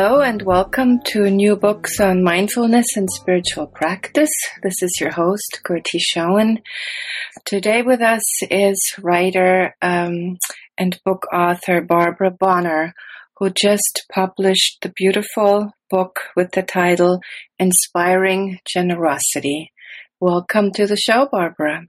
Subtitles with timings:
[0.00, 4.30] Hello and welcome to New Books on Mindfulness and Spiritual Practice.
[4.62, 6.60] This is your host, Gertie Schoen.
[7.44, 10.36] Today with us is writer um,
[10.78, 12.94] and book author Barbara Bonner,
[13.38, 17.18] who just published the beautiful book with the title
[17.58, 19.72] Inspiring Generosity.
[20.20, 21.88] Welcome to the show, Barbara.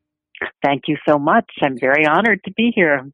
[0.64, 1.46] Thank you so much.
[1.62, 3.12] I'm very honored to be here.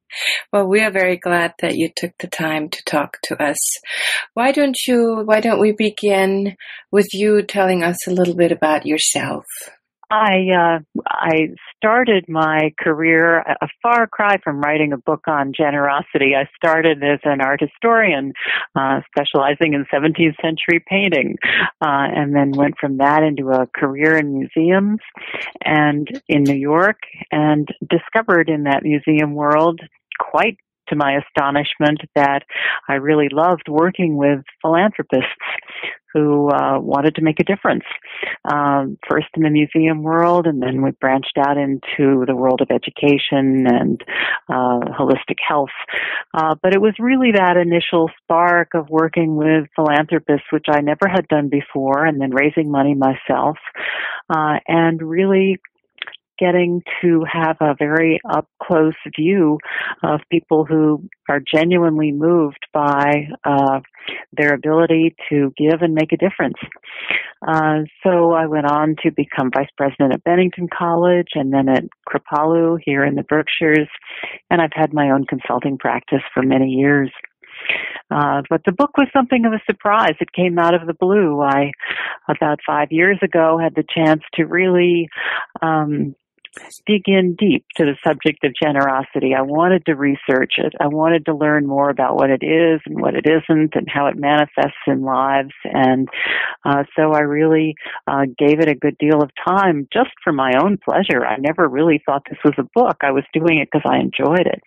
[0.52, 3.58] Well, we are very glad that you took the time to talk to us.
[4.34, 6.56] Why don't you, why don't we begin
[6.92, 9.46] with you telling us a little bit about yourself?
[10.12, 16.34] I uh, I started my career a far cry from writing a book on generosity.
[16.36, 18.34] I started as an art historian,
[18.76, 21.38] uh, specializing in 17th century painting,
[21.82, 25.00] uh, and then went from that into a career in museums
[25.64, 27.00] and in New York,
[27.32, 29.80] and discovered in that museum world
[30.20, 30.58] quite
[30.90, 32.44] to my astonishment that
[32.88, 35.30] I really loved working with philanthropists
[36.16, 37.84] who uh, wanted to make a difference.
[38.50, 42.70] Um, first in the museum world, and then we branched out into the world of
[42.72, 44.02] education and
[44.48, 45.76] uh, holistic health.
[46.34, 51.10] Uh, but it was really that initial spark of working with philanthropists, which I never
[51.10, 53.58] had done before, and then raising money myself,
[54.30, 55.60] uh, and really
[56.38, 59.58] getting to have a very up close view
[60.04, 63.80] of people who are genuinely moved by uh,
[64.34, 66.58] their ability to give and make a difference.
[67.48, 71.84] Uh, so I went on to become vice president at Bennington College and then at
[72.08, 73.90] Kripalu here in the Berkshires,
[74.50, 77.12] and I've had my own consulting practice for many years.
[78.12, 80.16] Uh, but the book was something of a surprise.
[80.20, 81.42] It came out of the blue.
[81.42, 81.72] I,
[82.30, 85.10] about five years ago, had the chance to really
[85.62, 86.16] um,
[86.86, 89.34] dig in deep to the subject of generosity.
[89.38, 90.74] I wanted to research it.
[90.80, 94.08] I wanted to learn more about what it is and what it isn't and how
[94.08, 95.54] it manifests in lives.
[95.66, 96.08] And
[96.64, 97.76] uh, so I really
[98.08, 101.26] uh, gave it a good deal of time just for my own pleasure.
[101.26, 102.98] I never really thought this was a book.
[103.02, 104.62] I was doing it because I enjoyed it,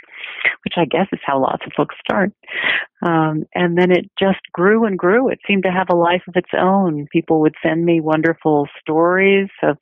[0.65, 2.33] which I guess is how lots of books start.
[3.03, 5.29] Um, and then it just grew and grew.
[5.29, 7.07] It seemed to have a life of its own.
[7.13, 9.79] People would send me wonderful stories of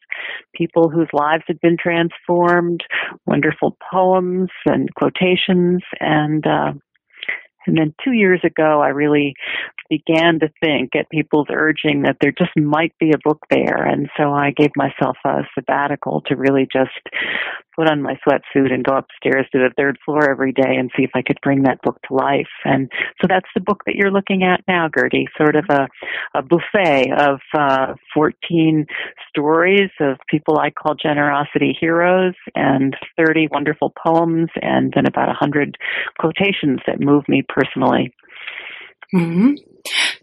[0.54, 2.82] people whose lives had been transformed
[3.26, 6.72] wonderful poems and quotations, and uh,
[7.66, 9.34] and then two years ago, I really
[9.88, 13.84] began to think at people's urging that there just might be a book there.
[13.84, 16.90] And so I gave myself a sabbatical to really just
[17.76, 21.04] put on my sweatsuit and go upstairs to the third floor every day and see
[21.04, 22.48] if I could bring that book to life.
[22.64, 25.88] And so that's the book that you're looking at now, Gertie, sort of a,
[26.34, 28.86] a buffet of uh, 14
[29.28, 35.76] stories of people I call generosity heroes and 30 wonderful poems and then about 100
[36.18, 38.12] quotations that move me personally.
[39.14, 39.52] Mm-hmm.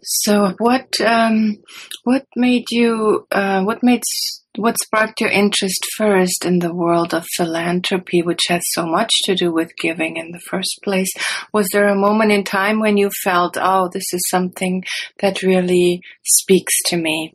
[0.02, 1.56] So, what um,
[2.04, 4.02] what made you uh, what made
[4.56, 9.34] what sparked your interest first in the world of philanthropy, which has so much to
[9.34, 11.12] do with giving in the first place?
[11.52, 14.84] Was there a moment in time when you felt, oh, this is something
[15.20, 17.34] that really speaks to me?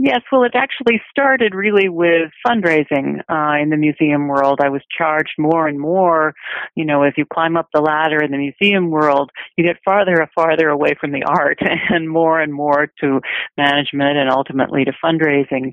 [0.00, 4.60] Yes, well, it actually started really with fundraising uh, in the museum world.
[4.62, 6.34] I was charged more and more,
[6.76, 10.20] you know, as you climb up the ladder in the museum world, you get farther
[10.20, 11.58] and farther away from the art
[11.90, 13.20] and more and more to
[13.56, 15.72] management and ultimately to fundraising.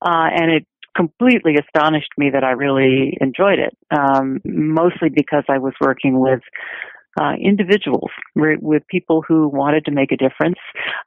[0.00, 0.66] Uh, and it
[0.96, 6.40] completely astonished me that I really enjoyed it, um, mostly because I was working with
[7.20, 10.58] uh, individuals, with people who wanted to make a difference,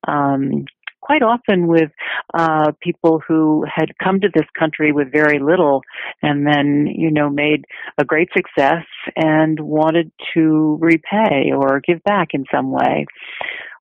[0.07, 0.65] um,
[1.09, 1.89] quite often with
[2.35, 5.81] uh, people who had come to this country with very little
[6.21, 7.65] and then, you know, made
[7.97, 8.85] a great success
[9.15, 13.07] and wanted to repay or give back in some way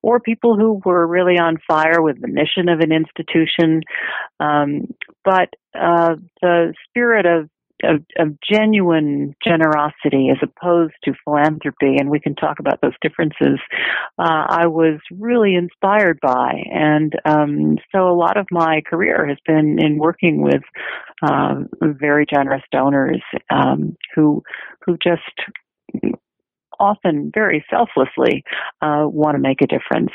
[0.00, 3.82] or people who were really on fire with the mission of an institution.
[4.40, 7.50] Um, but uh, the spirit of
[7.82, 13.58] of, of genuine generosity as opposed to philanthropy, and we can talk about those differences,
[14.18, 16.62] uh, I was really inspired by.
[16.72, 20.62] And um, so a lot of my career has been in working with
[21.22, 24.42] uh, very generous donors um, who
[24.84, 25.22] who just
[26.80, 28.44] often very selflessly
[28.82, 30.12] uh, want to make a difference.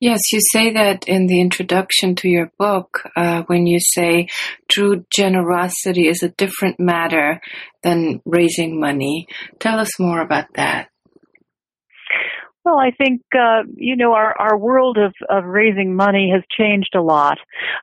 [0.00, 4.28] Yes, you say that in the introduction to your book uh, when you say
[4.70, 7.40] true generosity is a different matter
[7.82, 9.26] than raising money.
[9.58, 10.90] Tell us more about that.
[12.64, 16.94] Well, I think uh, you know our our world of of raising money has changed
[16.94, 17.38] a lot.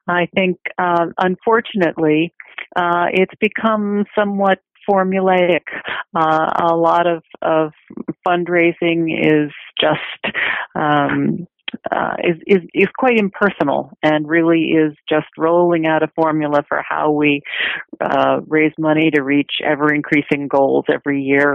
[0.07, 2.33] I think, uh, unfortunately,
[2.75, 5.63] uh, it's become somewhat formulaic.
[6.15, 7.71] Uh, a lot of of
[8.27, 10.35] fundraising is just
[10.75, 11.47] um,
[11.91, 16.81] uh, is, is is quite impersonal and really is just rolling out a formula for
[16.87, 17.41] how we
[18.01, 21.53] uh, raise money to reach ever increasing goals every year.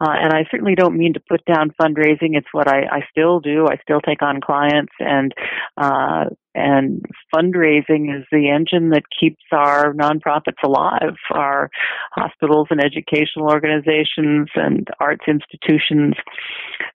[0.00, 2.36] Uh, and I certainly don't mean to put down fundraising.
[2.36, 3.66] It's what I, I still do.
[3.66, 5.32] I still take on clients and
[5.76, 6.24] uh,
[6.54, 7.04] and
[7.34, 11.70] fundraising is the engine that keeps our nonprofits alive, our
[12.12, 16.14] hospitals and educational organizations and arts institutions.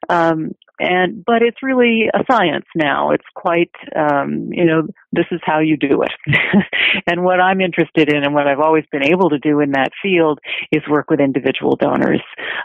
[0.09, 3.11] Um, and but it's really a science now.
[3.11, 6.35] It's quite, um, you know, this is how you do it.
[7.07, 9.91] and what I'm interested in, and what I've always been able to do in that
[10.01, 10.39] field,
[10.71, 12.21] is work with individual donors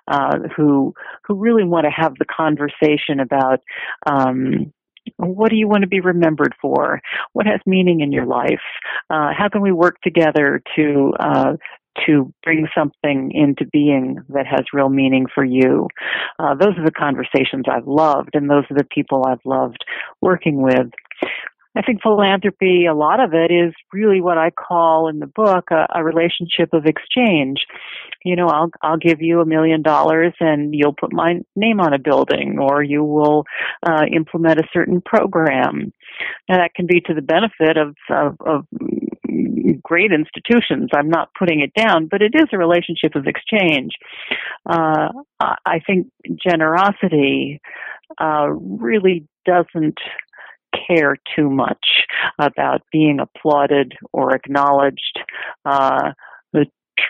[0.08, 0.92] uh, who
[1.24, 3.60] who really want to have the conversation about.
[4.06, 4.72] Um,
[5.16, 7.00] what do you want to be remembered for?
[7.32, 8.60] What has meaning in your life?
[9.08, 11.56] Uh, how can we work together to uh,
[12.06, 15.88] to bring something into being that has real meaning for you?
[16.38, 19.84] Uh, those are the conversations I've loved, and those are the people I've loved
[20.20, 20.90] working with.
[21.76, 25.70] I think philanthropy, a lot of it is really what I call in the book
[25.70, 27.58] a, a relationship of exchange.
[28.24, 31.94] You know, I'll I'll give you a million dollars and you'll put my name on
[31.94, 33.44] a building, or you will
[33.86, 35.92] uh, implement a certain program,
[36.48, 38.66] and that can be to the benefit of, of of
[39.82, 40.90] great institutions.
[40.94, 43.92] I'm not putting it down, but it is a relationship of exchange.
[44.68, 45.08] Uh,
[45.40, 46.08] I think
[46.44, 47.60] generosity
[48.20, 49.98] uh, really doesn't
[50.86, 52.04] care too much
[52.38, 55.20] about being applauded or acknowledged.
[55.64, 56.12] Uh,
[56.52, 56.66] the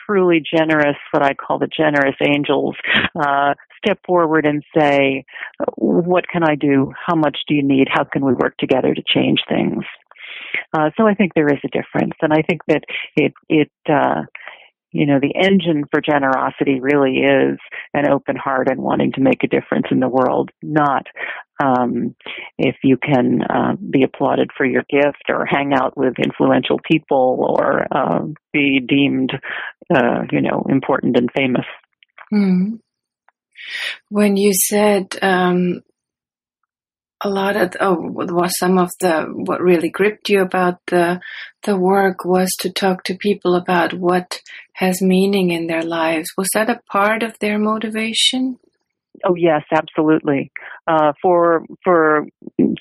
[0.06, 2.76] truly generous, what I call the generous angels,
[3.20, 5.24] uh, step forward and say,
[5.76, 6.92] what can I do?
[7.06, 7.88] How much do you need?
[7.90, 9.84] How can we work together to change things?
[10.76, 12.82] Uh, so I think there is a difference, and I think that
[13.16, 14.22] it it uh,
[14.92, 17.58] you know, the engine for generosity really is
[17.94, 21.06] an open heart and wanting to make a difference in the world, not
[21.62, 22.14] um,
[22.58, 27.56] if you can uh, be applauded for your gift or hang out with influential people
[27.58, 29.32] or uh, be deemed,
[29.94, 31.66] uh, you know, important and famous.
[32.32, 32.80] Mm.
[34.08, 35.82] When you said um,
[37.22, 41.20] a lot of oh was some of the what really gripped you about the
[41.64, 44.40] the work was to talk to people about what
[44.74, 48.58] has meaning in their lives was that a part of their motivation
[49.24, 50.50] oh yes absolutely.
[50.86, 52.26] Uh, for for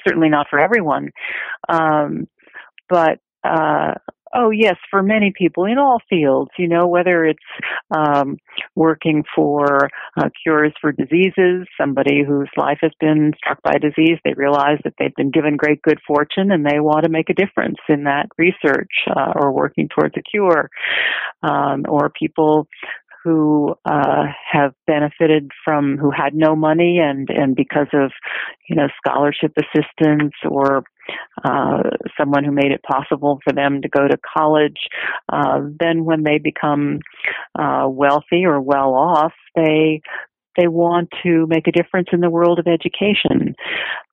[0.08, 1.10] certainly not for everyone.
[1.68, 2.28] Um,
[2.90, 3.94] but uh,
[4.34, 7.40] Oh yes, for many people in all fields, you know, whether it's
[7.96, 8.38] um,
[8.76, 14.34] working for uh, cures for diseases, somebody whose life has been struck by disease, they
[14.34, 17.78] realize that they've been given great good fortune and they want to make a difference
[17.88, 20.70] in that research uh, or working towards a cure,
[21.42, 22.68] um, or people
[23.24, 28.12] who uh, have benefited from who had no money and and because of
[28.68, 30.84] you know scholarship assistance or
[31.44, 31.84] uh,
[32.18, 34.78] someone who made it possible for them to go to college.
[35.32, 37.00] Uh, then, when they become
[37.58, 40.02] uh, wealthy or well off, they
[40.58, 43.56] they want to make a difference in the world of education.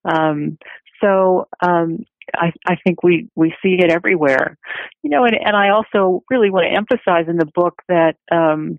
[0.05, 0.59] Um,
[1.03, 2.05] so um,
[2.35, 4.57] I, I think we, we see it everywhere,
[5.03, 8.79] you know, and, and I also really want to emphasize in the book that um,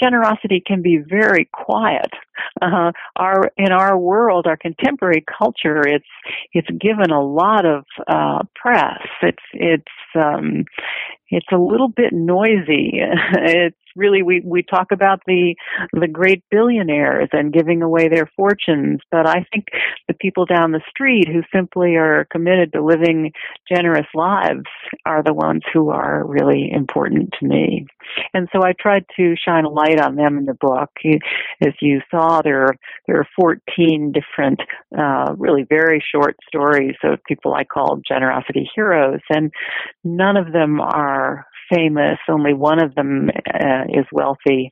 [0.00, 2.10] generosity can be very quiet.
[2.60, 6.04] Uh, our in our world, our contemporary culture, it's
[6.52, 9.00] it's given a lot of uh, press.
[9.22, 10.64] It's it's um,
[11.32, 13.00] it's a little bit noisy.
[13.32, 15.54] it's really we we talk about the
[15.92, 19.66] the great billionaires and giving away their fortunes, but I think
[20.08, 23.32] the people down the street who simply are committed to living
[23.68, 24.66] generous lives
[25.06, 27.86] are the ones who are really important to me.
[28.34, 30.90] And so I tried to shine a light on them in the book.
[31.60, 32.68] As you saw, there
[33.06, 34.60] there are 14 different,
[34.96, 39.52] uh, really very short stories of people I call generosity heroes, and
[40.04, 42.18] none of them are famous.
[42.28, 44.68] Only one of them uh, is wealthy.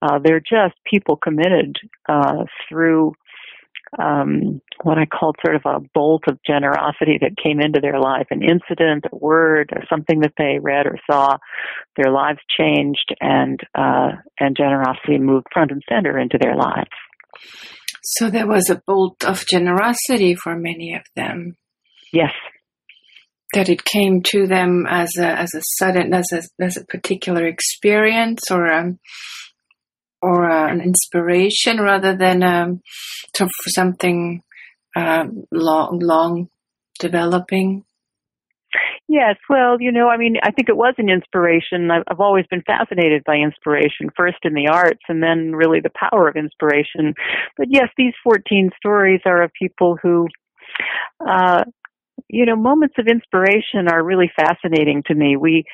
[0.00, 1.76] Uh, they're just people committed
[2.08, 3.14] uh, through
[3.98, 8.26] um, what I called sort of a bolt of generosity that came into their life,
[8.30, 11.36] an incident, a word, or something that they read or saw.
[11.96, 16.90] Their lives changed, and uh, and generosity moved front and center into their lives.
[18.02, 21.56] So there was a bolt of generosity for many of them.
[22.12, 22.32] Yes.
[23.54, 27.46] That it came to them as a as a sudden as a as a particular
[27.46, 28.98] experience or a, um,
[30.22, 32.80] or a, an inspiration rather than um,
[33.34, 34.42] to something
[34.96, 36.48] uh, long long
[36.98, 37.84] developing.
[39.08, 41.90] Yes, well, you know, I mean, I think it was an inspiration.
[41.90, 45.90] I've, I've always been fascinated by inspiration, first in the arts and then really the
[45.90, 47.12] power of inspiration.
[47.58, 50.28] But yes, these 14 stories are of people who,
[51.26, 51.64] uh,
[52.32, 55.36] you know, moments of inspiration are really fascinating to me.
[55.36, 55.64] We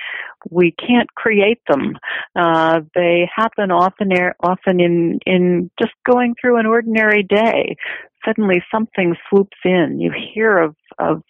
[0.50, 1.96] we can't create them.
[2.36, 4.10] Uh, they happen often,
[4.40, 7.76] often in in just going through an ordinary day.
[8.26, 10.00] Suddenly, something swoops in.
[10.00, 11.22] You hear of of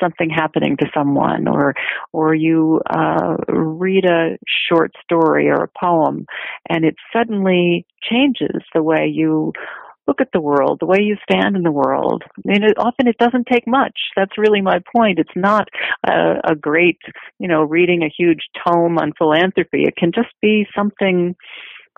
[0.00, 1.74] something happening to someone or
[2.12, 4.36] or you uh, read a
[4.68, 6.26] short story or a poem
[6.68, 9.52] and it suddenly changes the way you
[10.06, 12.24] look at the world, the way you stand in the world.
[12.26, 13.96] I mean, it, often it doesn't take much.
[14.16, 15.18] That's really my point.
[15.18, 15.68] It's not
[16.06, 16.98] a, a great,
[17.38, 19.84] you know, reading a huge tome on philanthropy.
[19.84, 21.36] It can just be something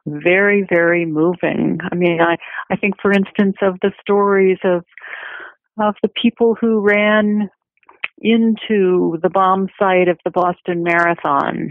[0.06, 1.78] very, very moving.
[1.90, 2.36] I mean, I,
[2.70, 4.84] I think, for instance, of the stories of
[5.76, 7.50] of the people who ran
[8.18, 11.70] into the bomb site of the Boston Marathon.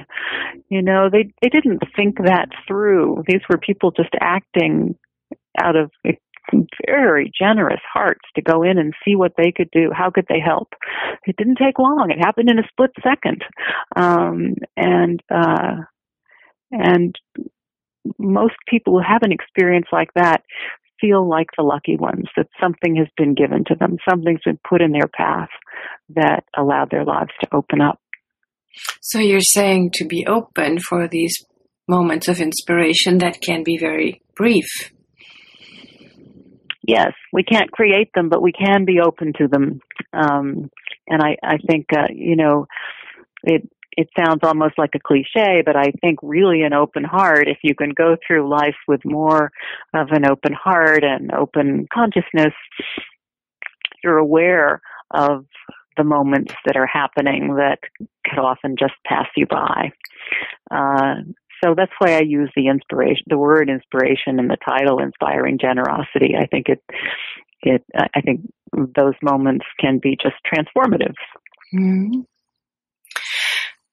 [0.70, 3.24] You know, they they didn't think that through.
[3.28, 4.96] These were people just acting
[5.62, 5.92] out of
[6.86, 9.92] very generous hearts to go in and see what they could do.
[9.94, 10.70] How could they help?
[11.26, 12.12] It didn't take long.
[12.12, 13.44] It happened in a split second.
[13.96, 15.84] Um, and uh,
[16.72, 17.16] and
[18.18, 20.44] most people who have an experience like that
[21.00, 24.82] feel like the lucky ones, that something has been given to them, something's been put
[24.82, 25.50] in their path
[26.10, 28.00] that allowed their lives to open up.
[29.02, 31.46] So you're saying to be open for these
[31.88, 34.66] moments of inspiration that can be very brief.
[36.86, 39.80] Yes, we can't create them, but we can be open to them.
[40.12, 40.70] Um,
[41.08, 42.68] and I, I think, uh, you know,
[43.44, 47.60] it, it sounds almost like a cliche, but I think really an open heart, if
[47.64, 49.52] you can go through life with more
[49.94, 52.54] of an open heart and open consciousness,
[54.04, 55.46] you're aware of
[55.96, 57.80] the moments that are happening that
[58.26, 59.92] could often just pass you by.
[60.72, 61.16] Uh,
[61.64, 66.36] so that's why I use the inspiration, the word inspiration in the title, inspiring generosity.
[66.38, 66.84] I think it,
[67.62, 68.42] it, I think
[68.74, 71.16] those moments can be just transformative.
[71.74, 72.22] Mm-hmm.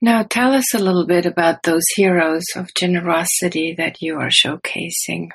[0.02, 5.28] Now, tell us a little bit about those heroes of generosity that you are showcasing.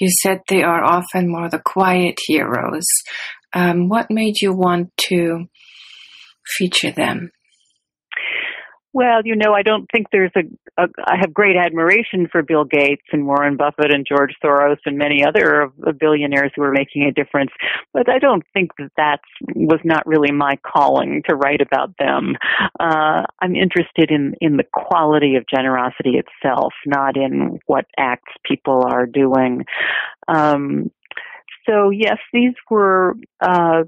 [0.00, 2.86] You said they are often more the quiet heroes.
[3.52, 5.46] Um, what made you want to
[6.44, 7.30] feature them?
[8.94, 10.40] Well, you know, I don't think there's a,
[10.82, 10.88] a.
[11.04, 15.22] I have great admiration for Bill Gates and Warren Buffett and George Soros and many
[15.24, 17.50] other of the billionaires who are making a difference,
[17.92, 19.20] but I don't think that that
[19.54, 22.36] was not really my calling to write about them.
[22.80, 28.84] Uh, I'm interested in in the quality of generosity itself, not in what acts people
[28.86, 29.66] are doing.
[30.28, 30.90] Um,
[31.68, 33.82] so yes, these were uh,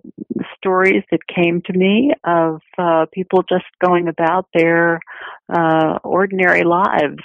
[0.56, 5.00] stories that came to me of uh, people just going about their
[5.48, 7.22] uh, ordinary lives.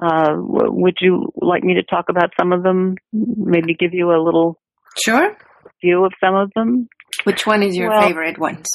[0.00, 2.96] Uh, would you like me to talk about some of them?
[3.12, 4.58] Maybe give you a little
[4.96, 5.36] sure
[5.82, 6.88] view of some of them.
[7.24, 8.68] Which one is your well, favorite ones?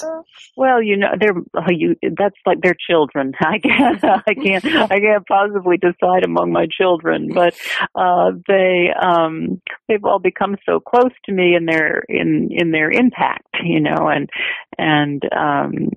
[0.57, 1.95] Well, you know, they're uh, you.
[2.01, 3.33] That's like their children.
[3.39, 7.55] I can't, I can't, I can't possibly decide among my children, but
[7.95, 12.91] uh, they um, they've all become so close to me in their in in their
[12.91, 14.29] impact, you know, and
[14.77, 15.89] and um,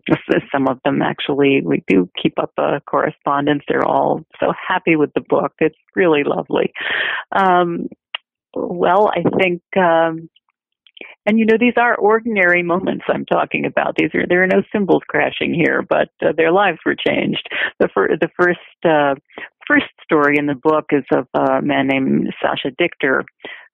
[0.52, 3.64] some of them actually we do keep up a correspondence.
[3.66, 5.52] They're all so happy with the book.
[5.58, 6.72] It's really lovely.
[7.32, 7.88] Um,
[8.54, 9.62] well, I think.
[9.76, 10.30] Um,
[11.26, 13.96] and you know, these are ordinary moments I'm talking about.
[13.96, 17.48] These are there are no cymbals crashing here, but uh, their lives were changed.
[17.80, 19.14] The, fir- the first uh,
[19.66, 23.24] first story in the book is of a man named Sasha Dichter,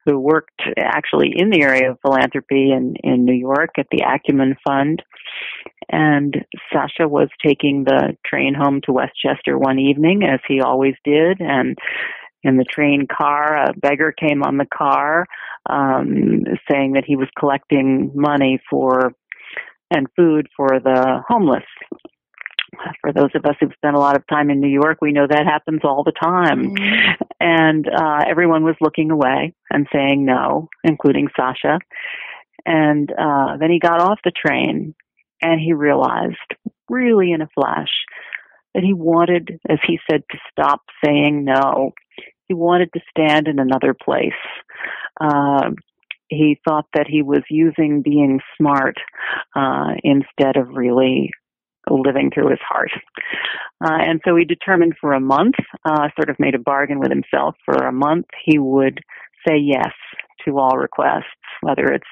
[0.06, 4.56] who worked actually in the area of philanthropy in in New York at the Acumen
[4.66, 5.02] Fund.
[5.90, 11.38] And Sasha was taking the train home to Westchester one evening, as he always did,
[11.40, 11.76] and
[12.42, 13.64] in the train car.
[13.64, 15.26] A beggar came on the car
[15.68, 19.14] um, saying that he was collecting money for
[19.90, 21.64] and food for the homeless.
[23.02, 25.26] For those of us who've spent a lot of time in New York, we know
[25.28, 26.74] that happens all the time.
[26.74, 27.22] Mm-hmm.
[27.38, 31.78] And uh, everyone was looking away and saying no, including Sasha.
[32.64, 34.94] And uh, then he got off the train
[35.42, 36.36] and he realized,
[36.88, 37.90] really in a flash,
[38.74, 41.92] that he wanted, as he said, to stop saying no.
[42.48, 44.32] He wanted to stand in another place.
[45.20, 45.70] Uh,
[46.28, 48.96] he thought that he was using being smart
[49.54, 51.30] uh, instead of really
[51.90, 52.90] living through his heart.
[53.84, 57.10] Uh, and so he determined for a month, uh, sort of made a bargain with
[57.10, 59.00] himself for a month, he would
[59.46, 59.92] say yes
[60.44, 61.24] to all requests,
[61.60, 62.06] whether it's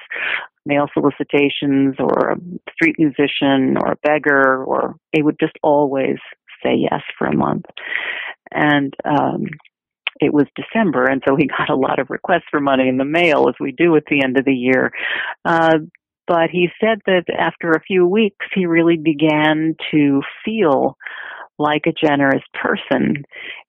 [0.65, 6.17] mail solicitations or a street musician or a beggar, or he would just always
[6.63, 7.65] say yes for a month.
[8.51, 9.45] And um,
[10.19, 13.05] it was December, and so he got a lot of requests for money in the
[13.05, 14.91] mail, as we do at the end of the year.
[15.45, 15.79] Uh,
[16.27, 20.95] but he said that after a few weeks, he really began to feel
[21.57, 23.23] like a generous person.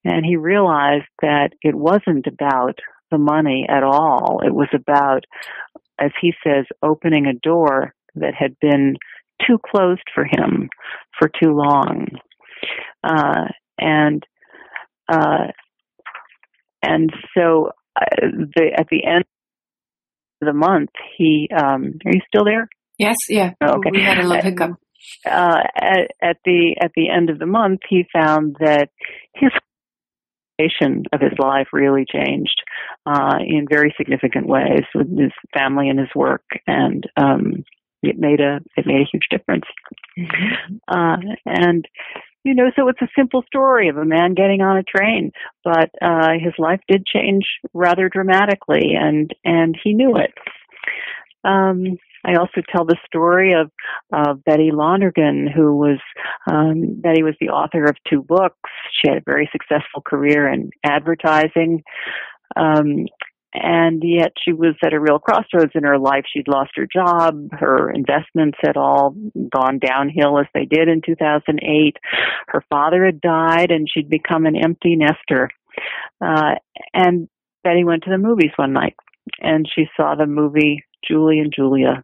[0.05, 2.79] And he realized that it wasn't about
[3.11, 4.41] the money at all.
[4.45, 5.25] It was about,
[5.99, 8.97] as he says, opening a door that had been
[9.47, 10.69] too closed for him
[11.19, 12.07] for too long.
[13.03, 14.25] Uh, and,
[15.09, 15.49] uh,
[16.83, 18.05] and so uh,
[18.57, 19.25] the, at the end
[20.41, 22.69] of the month, he, um, are you still there?
[22.99, 23.53] Yes, yeah.
[23.61, 23.91] Oh, okay.
[23.93, 24.71] We had a little hiccup.
[25.27, 28.89] Uh, at, at the at the end of the month, he found that
[29.35, 29.51] his
[31.13, 32.63] of his life really changed
[33.07, 37.65] uh, in very significant ways with his family and his work, and um,
[38.03, 39.65] it made a it made a huge difference.
[40.19, 40.77] Mm-hmm.
[40.89, 41.17] Uh,
[41.47, 41.87] and
[42.45, 45.33] you know, so it's a simple story of a man getting on a train,
[45.65, 50.33] but uh, his life did change rather dramatically, and and he knew it.
[51.45, 53.71] Um, I also tell the story of
[54.13, 55.99] uh, Betty Londergan, who was
[56.51, 58.71] um, Betty was the author of two books.
[58.93, 61.83] She had a very successful career in advertising.
[62.57, 63.07] Um,
[63.55, 66.25] and yet she was at a real crossroads in her life.
[66.33, 67.49] She'd lost her job.
[67.53, 69.15] Her investments had all
[69.55, 71.97] gone downhill as they did in 2008.
[72.49, 75.51] Her father had died and she'd become an empty nester.
[76.21, 76.55] Uh,
[76.95, 77.29] and
[77.65, 78.95] Betty went to the movies one night
[79.41, 82.03] and she saw the movie Julie and Julia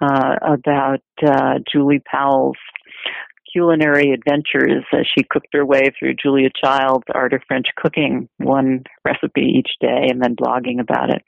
[0.00, 2.56] uh, about uh, Julie Powell's
[3.56, 8.84] culinary adventures as she cooked her way through Julia Child's art of French cooking, one
[9.04, 11.22] recipe each day, and then blogging about it.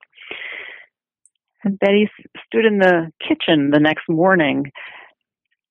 [1.65, 2.11] And Betty
[2.47, 4.71] stood in the kitchen the next morning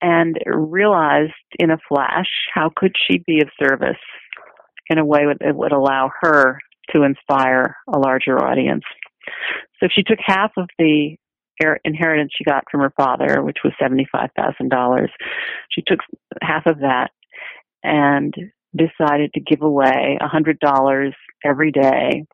[0.01, 4.01] and realized in a flash how could she be of service
[4.89, 6.59] in a way that would allow her
[6.93, 8.83] to inspire a larger audience.
[9.79, 11.17] So she took half of the
[11.83, 15.07] inheritance she got from her father, which was $75,000.
[15.71, 15.99] She took
[16.41, 17.09] half of that
[17.83, 18.33] and
[18.75, 21.11] decided to give away $100
[21.45, 22.25] every day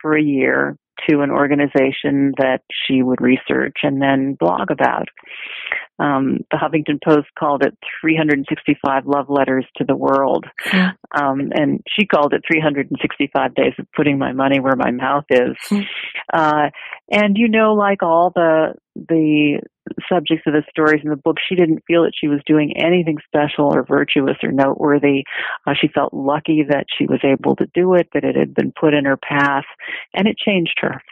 [0.00, 0.76] for a year
[1.08, 5.08] to an organization that she would research and then blog about.
[5.98, 10.46] Um, the Huffington Post called it 365 love letters to the world.
[11.14, 15.56] Um, and she called it 365 days of putting my money where my mouth is.
[15.68, 15.80] Hmm.
[16.32, 16.70] Uh,
[17.12, 19.60] and you know, like all the, the
[20.08, 23.18] subjects of the stories in the book, she didn't feel that she was doing anything
[23.26, 25.24] special or virtuous or noteworthy.
[25.66, 28.72] Uh, she felt lucky that she was able to do it, that it had been
[28.72, 29.66] put in her path,
[30.14, 31.02] and it changed her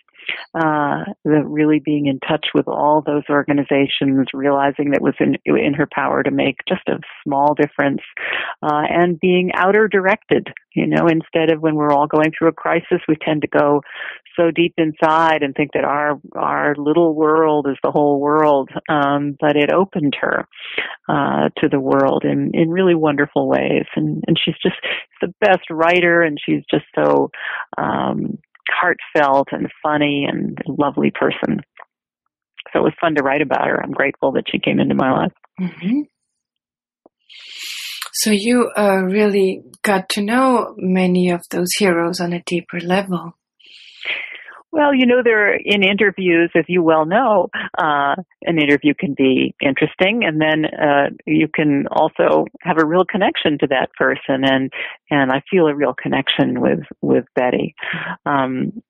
[0.55, 5.75] uh, the really being in touch with all those organizations, realizing that was in in
[5.75, 8.01] her power to make just a small difference,
[8.63, 10.49] uh, and being outer directed.
[10.75, 13.83] You know, instead of when we're all going through a crisis, we tend to go
[14.37, 18.71] so deep inside and think that our our little world is the whole world.
[18.89, 20.47] Um, but it opened her
[21.09, 24.77] uh, to the world in in really wonderful ways, and and she's just
[25.21, 27.31] the best writer, and she's just so.
[27.77, 28.39] Um,
[28.71, 31.61] heartfelt and funny and lovely person.
[32.73, 33.83] So it was fun to write about her.
[33.83, 35.33] I'm grateful that she came into my life.
[35.61, 36.01] Mm-hmm.
[38.13, 43.35] So you uh, really got to know many of those heroes on a deeper level.
[44.73, 49.15] Well, you know, there are, in interviews, as you well know, uh, an interview can
[49.15, 54.45] be interesting, and then uh, you can also have a real connection to that person,
[54.45, 54.73] and
[55.11, 57.75] and I feel a real connection with with Betty.
[58.27, 58.83] Um,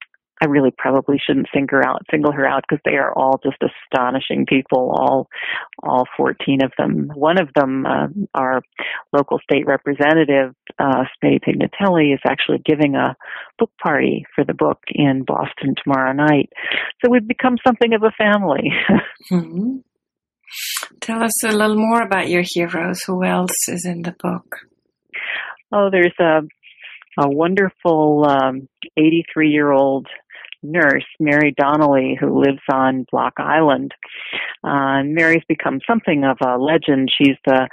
[0.43, 3.59] I really probably shouldn't single her out, single her out because they are all just
[3.63, 4.95] astonishing people.
[4.97, 5.29] All,
[5.83, 7.11] all 14 of them.
[7.15, 8.63] One of them, uh, our
[9.13, 13.17] local state representative, uh, Smitty Pignatelli, is actually giving a
[13.59, 16.49] book party for the book in Boston tomorrow night.
[17.05, 18.73] So we've become something of a family.
[19.31, 19.77] mm-hmm.
[21.01, 23.03] Tell us a little more about your heroes.
[23.07, 24.57] Who else is in the book?
[25.73, 26.41] Oh, there's a
[27.19, 28.25] a wonderful
[28.97, 30.07] 83 um, year old
[30.63, 33.93] nurse, Mary Donnelly, who lives on Block Island.
[34.63, 37.11] Uh, Mary's become something of a legend.
[37.17, 37.69] She's the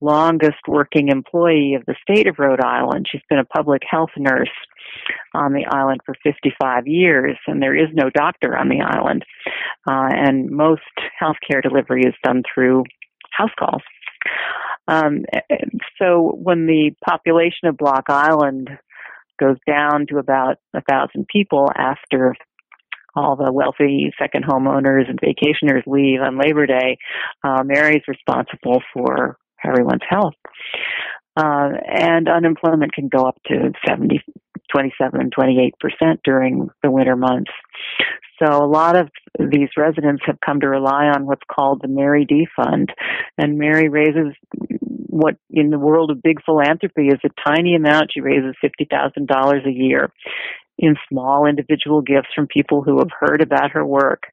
[0.00, 3.06] longest working employee of the state of Rhode Island.
[3.10, 4.50] She's been a public health nurse
[5.34, 9.24] on the island for 55 years, and there is no doctor on the island.
[9.88, 10.82] Uh, and most
[11.20, 12.84] healthcare delivery is done through
[13.32, 13.82] house calls.
[14.88, 15.24] Um,
[16.00, 18.70] so when the population of Block Island
[19.38, 22.34] goes down to about a thousand people after
[23.16, 26.98] all the wealthy second homeowners and vacationers leave on Labor Day,
[27.42, 30.34] uh, Mary's responsible for everyone's health.
[31.36, 34.20] Uh, and unemployment can go up to 70,
[34.72, 35.72] 27, 28%
[36.24, 37.50] during the winter months.
[38.42, 42.26] So a lot of these residents have come to rely on what's called the Mary
[42.26, 42.90] D Fund.
[43.38, 44.34] And Mary raises
[45.18, 48.10] what in the world of big philanthropy is a tiny amount.
[48.12, 50.12] She raises $50,000 a year
[50.78, 54.24] in small individual gifts from people who have heard about her work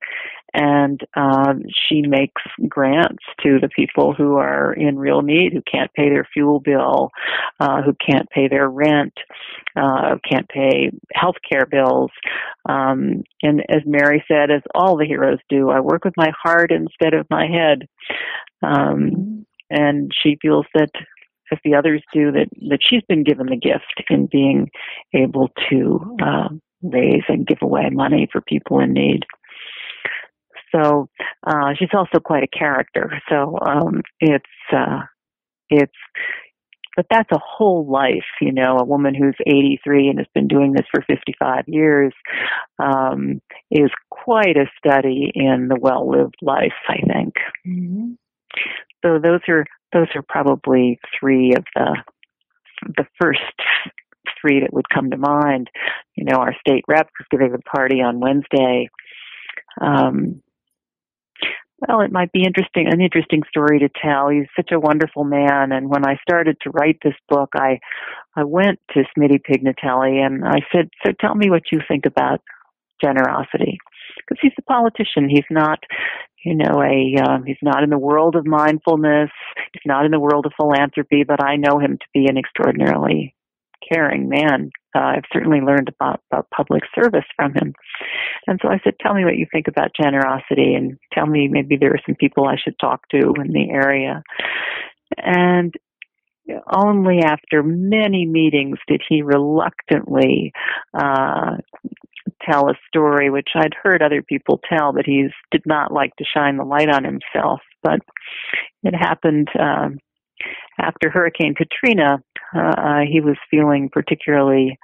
[0.53, 5.91] and um, she makes grants to the people who are in real need, who can't
[5.93, 7.09] pay their fuel bill,
[7.59, 9.13] uh, who can't pay their rent,
[9.75, 12.11] uh, can't pay health care bills.
[12.69, 16.71] Um, and as Mary said, as all the heroes do, I work with my heart
[16.71, 17.87] instead of my head.
[18.61, 20.91] Um, and she feels that
[21.51, 24.69] as the others do, that, that she's been given the gift in being
[25.13, 26.49] able to uh,
[26.81, 29.23] raise and give away money for people in need.
[30.73, 31.07] So
[31.45, 33.21] uh, she's also quite a character.
[33.29, 34.45] So um, it's
[34.75, 35.01] uh,
[35.69, 35.93] it's
[36.95, 40.73] but that's a whole life, you know, a woman who's 83 and has been doing
[40.73, 42.13] this for 55 years
[42.77, 47.33] um, is quite a study in the well-lived life, I think.
[47.67, 48.11] Mm-hmm.
[49.03, 51.97] So those are those are probably three of the
[52.97, 53.39] the first
[54.41, 55.69] three that would come to mind.
[56.15, 58.89] You know, our state rep is giving a party on Wednesday.
[59.79, 60.41] Um,
[61.87, 64.29] well, it might be interesting, an interesting story to tell.
[64.29, 65.71] He's such a wonderful man.
[65.73, 67.79] And when I started to write this book, I,
[68.35, 72.41] I went to Smitty Pignatelli and I said, so tell me what you think about
[73.03, 73.79] generosity.
[74.17, 75.29] Because he's a politician.
[75.29, 75.79] He's not,
[76.45, 79.29] you know, a, um, he's not in the world of mindfulness.
[79.73, 83.35] He's not in the world of philanthropy, but I know him to be an extraordinarily
[83.91, 84.71] caring man.
[84.95, 87.73] Uh, I've certainly learned about, about public service from him.
[88.47, 91.77] And so I said, tell me what you think about generosity and tell me maybe
[91.77, 94.23] there are some people I should talk to in the area.
[95.17, 95.73] And
[96.71, 100.51] only after many meetings did he reluctantly
[100.93, 101.57] uh,
[102.41, 106.25] tell a story which I'd heard other people tell, but he did not like to
[106.25, 107.61] shine the light on himself.
[107.81, 107.99] But
[108.83, 109.99] it happened um,
[110.79, 112.23] after Hurricane Katrina.
[112.55, 114.77] Uh, he was feeling particularly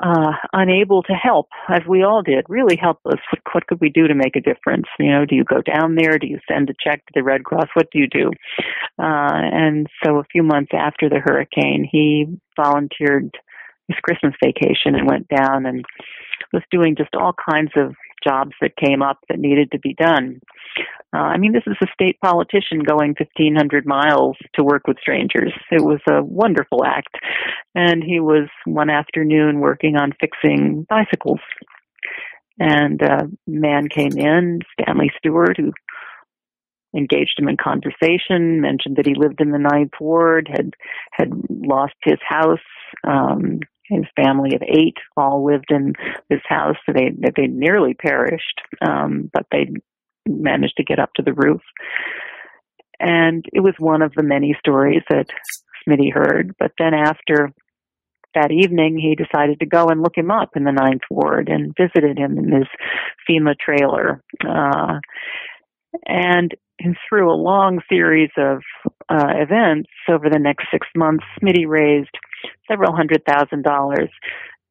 [0.00, 3.20] uh, unable to help, as we all did, really helpless.
[3.30, 4.86] What, what could we do to make a difference?
[4.98, 6.18] You know, do you go down there?
[6.18, 7.68] Do you send a check to the Red Cross?
[7.74, 8.30] What do you do?
[8.98, 13.30] Uh, and so a few months after the hurricane, he volunteered
[13.88, 15.84] his Christmas vacation and went down and
[16.52, 17.94] was doing just all kinds of
[18.26, 20.40] jobs that came up that needed to be done.
[21.14, 25.52] Uh, I mean, this is a state politician going 1,500 miles to work with strangers.
[25.70, 27.16] It was a wonderful act.
[27.74, 31.40] And he was one afternoon working on fixing bicycles.
[32.58, 35.72] And a man came in, Stanley Stewart, who
[36.96, 40.74] engaged him in conversation, mentioned that he lived in the Ninth Ward, had
[41.12, 42.58] had lost his house,
[43.06, 45.94] um, his family of eight all lived in
[46.28, 46.76] this house.
[46.86, 49.68] They they nearly perished, um, but they
[50.26, 51.62] managed to get up to the roof.
[53.00, 55.26] And it was one of the many stories that
[55.86, 56.54] Smitty heard.
[56.58, 57.52] But then after
[58.34, 61.74] that evening, he decided to go and look him up in the Ninth Ward and
[61.76, 62.66] visited him in his
[63.28, 64.22] FEMA trailer.
[64.46, 64.98] Uh,
[66.06, 66.54] and
[67.08, 68.62] through a long series of
[69.08, 72.10] uh, events over the next six months, Smitty raised
[72.70, 74.10] several hundred thousand dollars,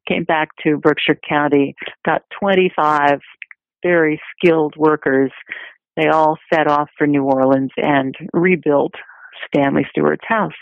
[0.08, 3.20] came back to Berkshire County, got 25
[3.82, 5.30] very skilled workers.
[5.96, 8.94] They all set off for New Orleans and rebuilt
[9.46, 10.52] Stanley Stewart's house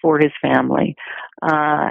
[0.00, 0.96] for his family.
[1.42, 1.90] Uh,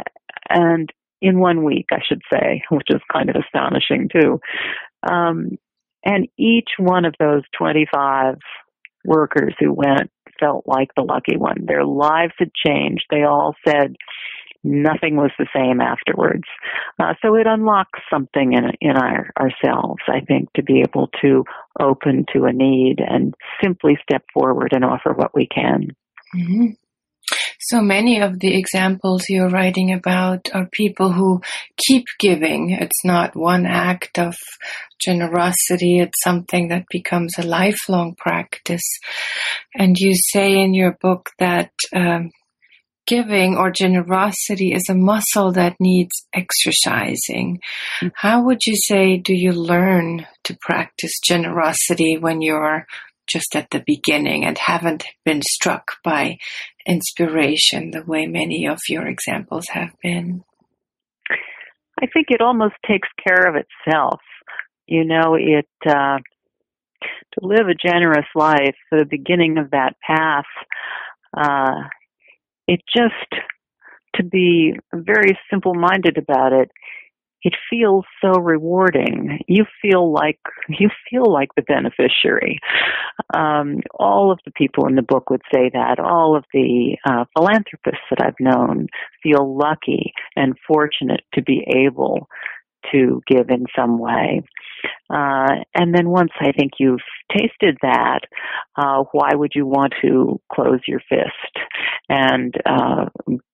[0.49, 0.89] and
[1.21, 4.39] in one week, I should say, which is kind of astonishing too.
[5.10, 5.58] Um,
[6.06, 8.36] and each one of those 25
[9.04, 11.65] workers who went felt like the lucky one.
[11.65, 13.06] Their lives had changed.
[13.10, 13.96] They all said,
[14.65, 16.44] nothing was the same afterwards.
[17.00, 21.46] Uh, so it unlocks something in in our ourselves, I think, to be able to
[21.80, 25.96] open to a need and simply step forward and offer what we can.
[26.36, 26.72] Mm-hmm.
[27.67, 31.41] So many of the examples you're writing about are people who
[31.78, 32.69] keep giving.
[32.69, 34.36] It's not one act of
[35.01, 35.99] generosity.
[35.99, 38.88] It's something that becomes a lifelong practice.
[39.73, 42.30] And you say in your book that um,
[43.08, 47.62] giving or generosity is a muscle that needs exercising.
[47.99, 48.08] Mm-hmm.
[48.13, 52.86] How would you say do you learn to practice generosity when you're
[53.27, 56.38] just at the beginning and haven't been struck by
[56.85, 60.43] inspiration the way many of your examples have been?
[62.01, 64.19] I think it almost takes care of itself.
[64.85, 66.19] You know, it uh,
[67.01, 70.45] to live a generous life, the beginning of that path,
[71.35, 71.88] uh,
[72.67, 73.41] it just
[74.15, 76.71] to be very simple minded about it
[77.45, 79.39] it feels so rewarding.
[79.47, 82.60] You feel like you feel like the beneficiary.
[83.34, 85.99] Um, all of the people in the book would say that.
[85.99, 88.88] All of the uh, philanthropists that I've known
[89.21, 92.27] feel lucky and fortunate to be able
[92.91, 94.41] to give in some way.
[95.10, 96.99] Uh, and then once I think you've
[97.31, 98.21] tasted that,
[98.75, 101.65] uh, why would you want to close your fist
[102.10, 103.05] and uh,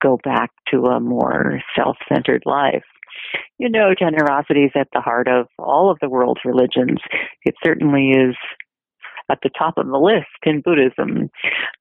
[0.01, 2.83] go back to a more self-centered life?
[3.57, 6.99] You know, generosity is at the heart of all of the world's religions.
[7.43, 8.35] It certainly is
[9.29, 11.29] at the top of the list in Buddhism.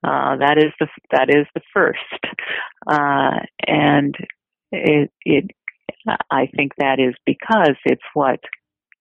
[0.05, 1.99] Uh, that is the that is the first,
[2.87, 4.15] uh, and
[4.73, 5.51] it, it
[6.31, 8.41] I think that is because it's what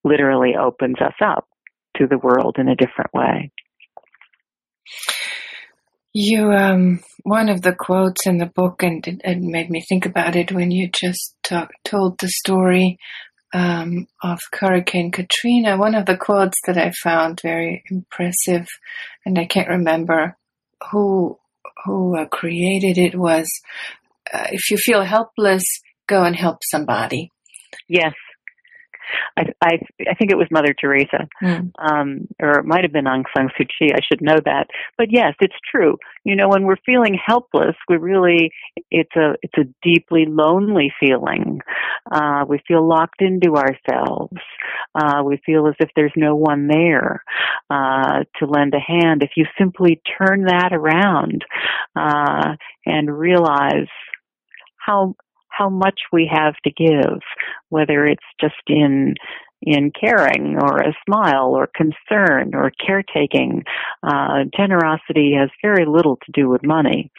[0.04, 1.48] literally opens us up
[1.98, 3.52] to the world in a different way.
[6.14, 10.36] You, um, one of the quotes in the book, and it, made me think about
[10.36, 12.98] it when you just talk, told the story
[13.54, 15.78] um, of Hurricane Katrina.
[15.78, 18.68] One of the quotes that I found very impressive,
[19.26, 20.36] and I can't remember
[20.92, 21.38] who
[21.86, 23.48] who uh, created it was,
[24.34, 25.64] uh, "If you feel helpless,
[26.08, 27.32] go and help somebody."
[27.88, 28.14] Yes.
[29.38, 31.72] I, I, I think it was Mother Teresa, mm.
[31.80, 33.94] um, or it might have been Aung San Suu Kyi.
[33.94, 34.68] I should know that.
[34.98, 35.98] But yes, it's true.
[36.24, 38.52] You know, when we're feeling helpless, we really
[38.92, 41.60] it's a it's a deeply lonely feeling.
[42.12, 44.38] Uh, we feel locked into ourselves.
[44.96, 47.24] Uh, we feel as if there's no one there
[47.70, 49.24] uh, to lend a hand.
[49.24, 51.46] If you simply turn that around
[51.96, 53.88] uh, and realize
[54.78, 55.16] how
[55.60, 57.20] how much we have to give,
[57.70, 59.16] whether it's just in
[59.62, 63.64] in caring or a smile or concern or caretaking.
[64.02, 67.12] Uh, generosity has very little to do with money.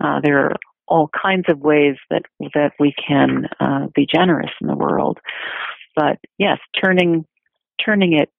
[0.00, 0.56] Uh, there are
[0.86, 2.22] all kinds of ways that
[2.54, 5.18] that we can uh, be generous in the world,
[5.96, 7.26] but yes, turning
[7.84, 8.30] turning it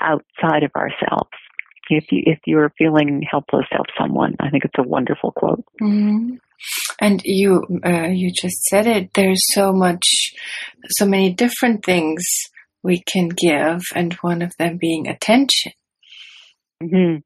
[0.00, 1.30] outside of ourselves.
[1.90, 4.34] If you if you're feeling helpless, help someone.
[4.40, 5.64] I think it's a wonderful quote.
[5.80, 6.36] Mm-hmm.
[7.00, 9.14] And you, uh, you just said it.
[9.14, 10.04] There's so much,
[10.90, 12.22] so many different things
[12.82, 15.72] we can give, and one of them being attention.
[16.82, 17.18] Mm-hmm.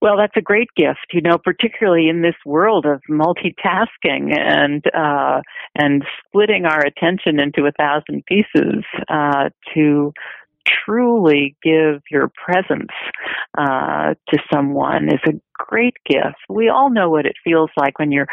[0.00, 5.40] Well, that's a great gift, you know, particularly in this world of multitasking and uh,
[5.74, 10.12] and splitting our attention into a thousand pieces uh, to
[10.84, 12.90] truly give your presence
[13.56, 16.38] uh, to someone is a great gift.
[16.48, 18.28] We all know what it feels like when you're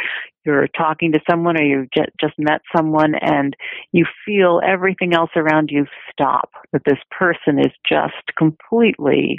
[0.45, 3.55] you're talking to someone or you just just met someone and
[3.91, 6.51] you feel everything else around you stop.
[6.71, 9.37] That this person is just completely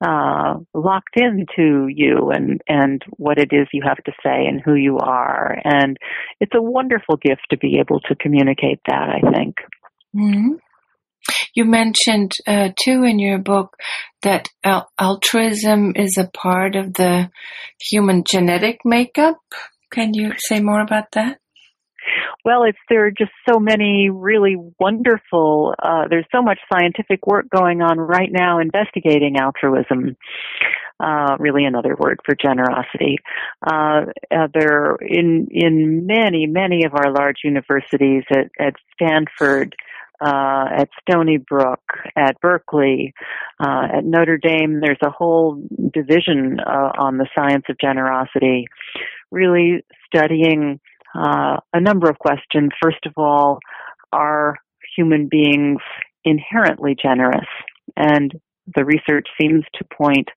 [0.00, 4.74] uh, locked into you and and what it is you have to say and who
[4.74, 5.58] you are.
[5.64, 5.96] And
[6.40, 9.08] it's a wonderful gift to be able to communicate that.
[9.08, 9.56] I think.
[10.14, 10.54] Mm-hmm.
[11.54, 13.76] You mentioned uh, too in your book
[14.22, 17.30] that al- altruism is a part of the
[17.80, 19.38] human genetic makeup.
[19.90, 21.38] Can you say more about that?
[22.44, 25.74] Well, it's there are just so many really wonderful.
[25.82, 30.16] Uh, there's so much scientific work going on right now investigating altruism.
[31.00, 33.16] Uh, really, another word for generosity.
[33.66, 39.74] Uh, uh, there in in many many of our large universities at, at Stanford
[40.20, 41.80] uh, at Stony Brook,
[42.16, 43.12] at Berkeley,
[43.60, 44.80] uh, at Notre Dame.
[44.80, 48.66] There's a whole division uh, on the science of generosity,
[49.30, 50.80] really studying
[51.14, 52.70] uh, a number of questions.
[52.82, 53.58] First of all,
[54.12, 54.56] are
[54.96, 55.80] human beings
[56.24, 57.46] inherently generous?
[57.96, 58.32] And
[58.74, 60.28] the research seems to point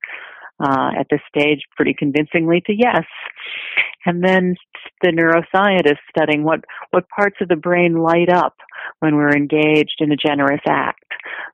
[0.60, 3.06] uh, at this stage pretty convincingly to yes.
[4.06, 4.56] And then
[5.02, 8.56] the neuroscientists studying what, what parts of the brain light up
[9.00, 11.04] when we're engaged in a generous act.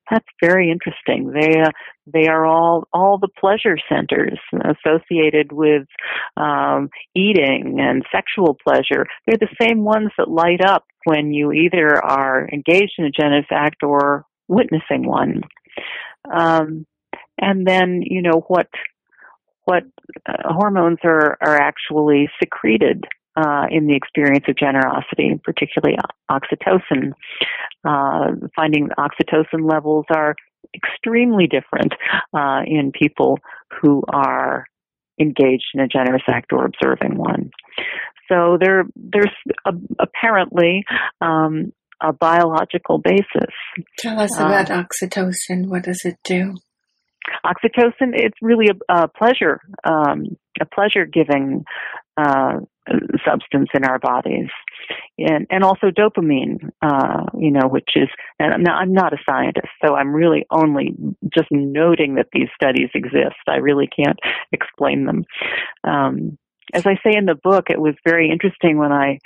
[0.09, 1.31] That's very interesting.
[1.33, 1.71] They, uh,
[2.05, 5.87] they are all, all the pleasure centers associated with,
[6.37, 9.07] um, eating and sexual pleasure.
[9.25, 13.47] They're the same ones that light up when you either are engaged in a generous
[13.51, 15.41] act or witnessing one.
[16.31, 16.85] Um,
[17.39, 18.67] and then, you know, what
[19.65, 19.83] what
[20.27, 25.97] uh, hormones are, are actually secreted uh, in the experience of generosity, particularly
[26.29, 27.13] oxytocin.
[27.83, 30.35] Uh, finding oxytocin levels are
[30.75, 31.93] extremely different
[32.33, 33.39] uh, in people
[33.81, 34.65] who are
[35.19, 37.51] engaged in a generous act or observing one.
[38.29, 39.33] So there, there's
[39.65, 40.83] a, apparently
[41.21, 41.71] um,
[42.01, 43.53] a biological basis.
[43.97, 45.67] Tell us about uh, oxytocin.
[45.67, 46.55] What does it do?
[47.45, 51.63] Oxytocin, it's really a, a pleasure, um, a pleasure giving
[52.17, 52.59] uh,
[53.25, 54.49] substance in our bodies.
[55.17, 58.09] And, and also dopamine, uh, you know, which is,
[58.39, 60.93] and I'm not, I'm not a scientist, so I'm really only
[61.33, 63.37] just noting that these studies exist.
[63.47, 64.19] I really can't
[64.51, 65.23] explain them.
[65.85, 66.37] Um,
[66.73, 69.19] as I say in the book, it was very interesting when I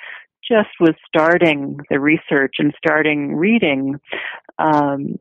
[0.50, 3.96] just was starting the research and starting reading
[4.60, 5.18] um,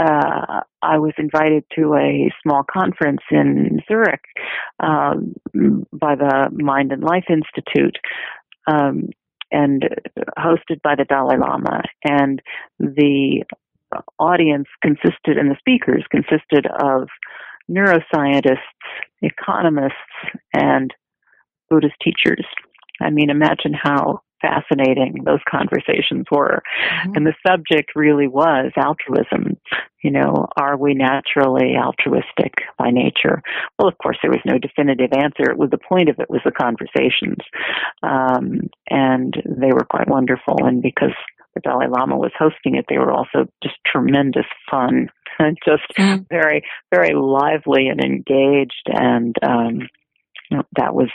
[0.00, 4.24] uh, I was invited to a small conference in Zurich
[4.80, 5.34] um,
[5.92, 7.98] by the Mind and Life Institute
[8.66, 9.10] um,
[9.52, 9.82] and
[10.38, 11.82] hosted by the Dalai Lama.
[12.02, 12.40] And
[12.78, 13.44] the
[14.18, 17.08] audience consisted, and the speakers consisted of
[17.70, 18.56] neuroscientists,
[19.20, 19.94] economists,
[20.54, 20.94] and
[21.68, 22.46] Buddhist teachers.
[23.02, 26.62] I mean, imagine how fascinating those conversations were.
[26.62, 27.12] Mm-hmm.
[27.14, 29.56] And the subject really was altruism.
[30.02, 33.42] You know, are we naturally altruistic by nature?
[33.78, 35.50] Well, of course, there was no definitive answer.
[35.50, 37.38] It was the point of it was the conversations.
[38.02, 40.56] Um, and they were quite wonderful.
[40.64, 41.14] And because
[41.54, 46.22] the Dalai Lama was hosting it, they were also just tremendous fun and just mm-hmm.
[46.30, 49.88] very, very lively and engaged and, um,
[50.76, 51.08] that was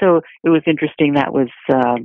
[0.00, 1.96] so it was interesting that was uh,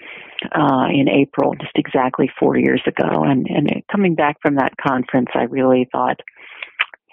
[0.56, 3.24] uh, in April, just exactly four years ago.
[3.24, 6.20] And, and coming back from that conference, I really thought,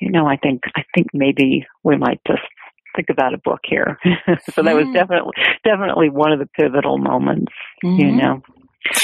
[0.01, 2.43] you know, I think I think maybe we might just
[2.95, 3.99] think about a book here.
[4.53, 4.93] so that was hmm.
[4.93, 5.33] definitely
[5.65, 7.53] definitely one of the pivotal moments,
[7.85, 8.01] mm-hmm.
[8.01, 8.43] you know.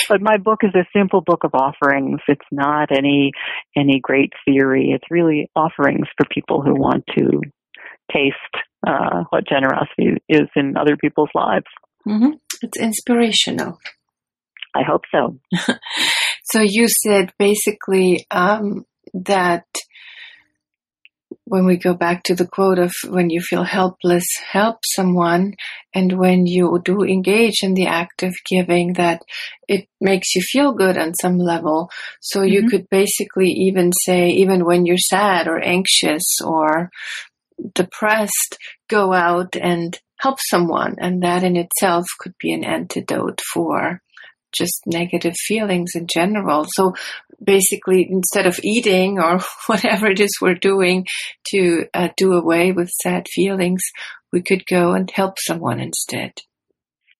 [0.09, 2.21] But my book is a simple book of offerings.
[2.29, 3.33] It's not any
[3.77, 4.93] any great theory.
[4.95, 7.41] It's really offerings for people who want to
[8.13, 8.37] taste
[8.87, 11.67] uh, what generosity is in other people's lives.
[12.07, 12.33] Mm-hmm.
[12.63, 13.79] It's inspirational.
[14.75, 15.39] I hope so.
[16.45, 19.67] so you said basically um, that
[21.45, 25.53] when we go back to the quote of when you feel helpless, help someone.
[25.95, 29.23] And when you do engage in the act of giving, that
[29.69, 31.91] it makes you feel good on some level.
[32.21, 32.53] So mm-hmm.
[32.53, 36.91] you could basically even say, even when you're sad or anxious or
[37.75, 40.97] depressed, go out and help someone.
[40.99, 44.01] And that in itself could be an antidote for
[44.53, 46.67] just negative feelings in general.
[46.69, 46.95] So
[47.43, 51.07] basically, instead of eating or whatever it is we're doing
[51.51, 53.83] to uh, do away with sad feelings,
[54.33, 56.33] we could go and help someone instead.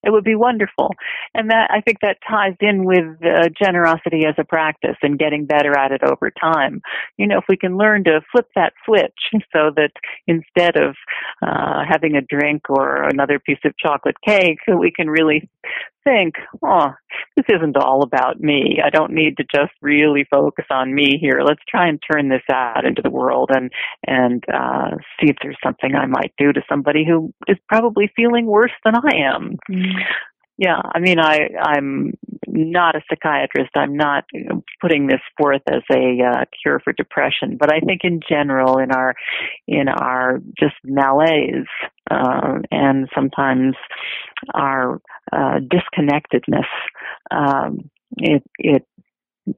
[0.03, 0.95] It would be wonderful.
[1.35, 5.47] And that, I think that ties in with uh, generosity as a practice and getting
[5.47, 6.81] better at it over time.
[7.17, 9.13] You know, if we can learn to flip that switch
[9.53, 9.93] so that
[10.27, 10.97] instead of
[11.43, 15.49] uh, having a drink or another piece of chocolate cake, we can really
[16.05, 16.35] think,
[16.65, 16.91] oh,
[17.37, 18.81] this isn't all about me.
[18.85, 21.43] I don't need to just really focus on me here.
[21.45, 23.71] Let's try and turn this out into the world and
[24.07, 28.47] and uh, see if there's something I might do to somebody who is probably feeling
[28.47, 29.57] worse than I am.
[29.71, 29.93] Mm.
[30.59, 32.13] Yeah, I mean, I I'm
[32.47, 33.71] not a psychiatrist.
[33.75, 34.25] I'm not
[34.81, 38.91] putting this forth as a uh, cure for depression, but I think in general, in
[38.93, 39.15] our
[39.67, 41.67] in our just malaise
[42.11, 43.75] uh, and sometimes
[44.53, 45.01] our
[45.33, 46.67] uh, disconnectedness,
[47.31, 48.87] um, it it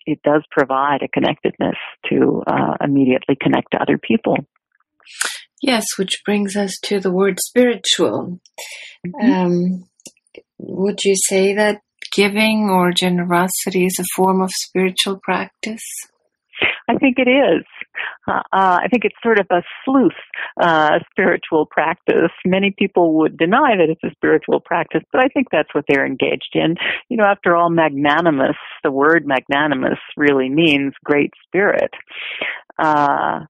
[0.06, 1.76] it does provide a connectedness
[2.08, 4.36] to uh, immediately connect to other people.
[5.60, 8.40] Yes, which brings us to the word spiritual.
[9.06, 9.32] Mm-hmm.
[9.32, 9.88] Um,
[10.58, 11.80] would you say that
[12.12, 15.84] giving or generosity is a form of spiritual practice?
[16.88, 17.64] I think it is.
[18.28, 20.12] Uh, uh, I think it's sort of a sleuth
[20.60, 22.30] uh, spiritual practice.
[22.44, 26.06] Many people would deny that it's a spiritual practice, but I think that's what they're
[26.06, 26.76] engaged in.
[27.08, 31.90] You know, after all, magnanimous, the word magnanimous really means great spirit.
[32.78, 33.40] uh,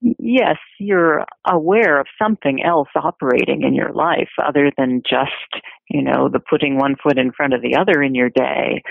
[0.00, 6.28] yes, you're aware of something else operating in your life other than just, you know,
[6.28, 8.82] the putting one foot in front of the other in your day.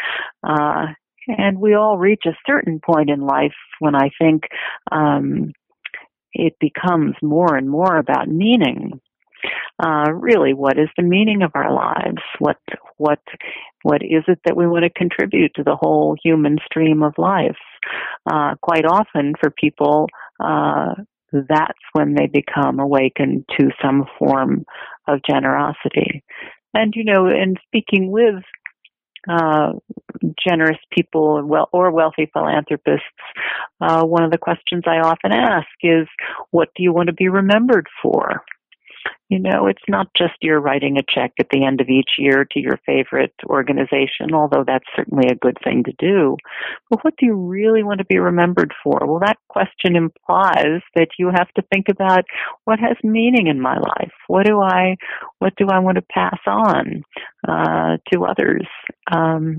[0.44, 0.88] Uh,
[1.28, 4.44] and we all reach a certain point in life when I think
[4.92, 5.52] um,
[6.34, 9.00] it becomes more and more about meaning.
[9.82, 12.22] Uh, really, what is the meaning of our lives?
[12.40, 12.58] What
[12.98, 13.22] what
[13.84, 17.56] what is it that we want to contribute to the whole human stream of life?
[18.30, 20.10] Uh, quite often, for people,
[20.40, 20.96] uh,
[21.32, 24.66] that's when they become awakened to some form
[25.08, 26.24] of generosity.
[26.74, 28.44] And you know, in speaking with
[29.30, 29.74] uh,
[30.48, 33.04] generous people well, or wealthy philanthropists,
[33.82, 36.08] uh, one of the questions I often ask is,
[36.52, 38.44] what do you want to be remembered for?
[39.30, 42.46] You know, it's not just you're writing a check at the end of each year
[42.52, 46.36] to your favorite organization, although that's certainly a good thing to do.
[46.90, 49.00] But what do you really want to be remembered for?
[49.04, 52.26] Well, that question implies that you have to think about
[52.66, 54.12] what has meaning in my life.
[54.28, 54.96] What do I,
[55.38, 57.04] what do I want to pass on
[57.48, 58.68] uh, to others
[59.12, 59.58] um,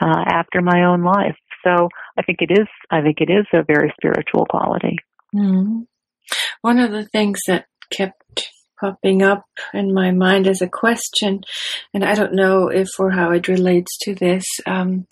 [0.00, 1.36] uh, after my own life?
[1.64, 1.88] So
[2.18, 2.66] I think it is.
[2.90, 4.96] I think it is a very spiritual quality.
[5.34, 5.86] Mm.
[6.60, 8.50] One of the things that kept
[8.82, 11.42] popping up in my mind as a question,
[11.94, 15.06] and I don't know if or how it relates to this, um,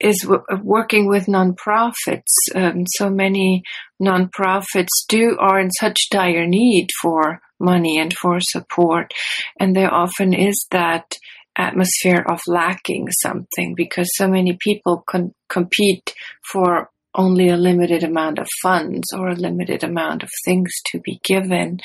[0.00, 2.32] is w- working with nonprofits.
[2.54, 3.62] Um, so many
[4.02, 9.12] nonprofits do are in such dire need for money and for support,
[9.60, 11.16] and there often is that
[11.58, 15.04] atmosphere of lacking something because so many people
[15.48, 16.14] compete
[16.52, 21.20] for only a limited amount of funds or a limited amount of things to be
[21.24, 21.80] given.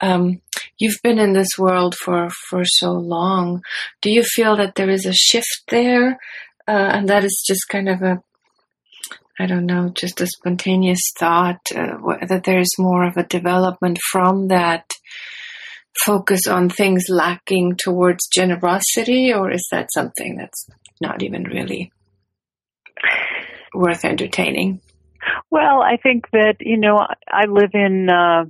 [0.00, 0.42] Um,
[0.78, 3.62] you've been in this world for, for so long.
[4.02, 6.18] Do you feel that there is a shift there?
[6.68, 8.22] Uh, and that is just kind of a,
[9.38, 14.48] I don't know, just a spontaneous thought uh, that there's more of a development from
[14.48, 14.90] that
[16.04, 20.68] focus on things lacking towards generosity, or is that something that's
[21.00, 21.90] not even really
[23.76, 24.80] worth entertaining?
[25.50, 28.44] Well, I think that, you know, I live in uh,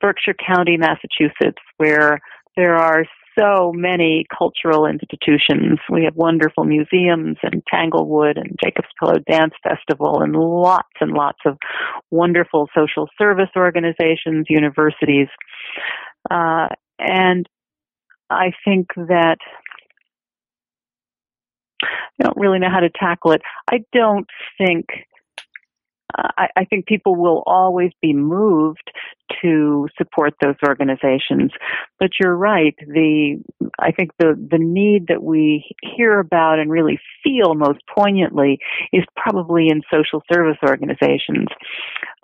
[0.00, 2.20] Berkshire County, Massachusetts, where
[2.56, 3.04] there are
[3.38, 5.78] so many cultural institutions.
[5.90, 11.38] We have wonderful museums and Tanglewood and Jacob's Pillow Dance Festival and lots and lots
[11.46, 11.56] of
[12.10, 15.28] wonderful social service organizations, universities.
[16.28, 17.48] Uh, and
[18.28, 19.38] I think that
[22.20, 23.42] I don't really know how to tackle it.
[23.70, 24.26] I don't
[24.58, 24.86] think
[26.16, 28.90] uh, I, I think people will always be moved
[29.42, 31.52] to support those organizations.
[31.98, 32.74] But you're right.
[32.78, 33.42] The
[33.78, 38.58] I think the the need that we hear about and really feel most poignantly
[38.92, 41.48] is probably in social service organizations.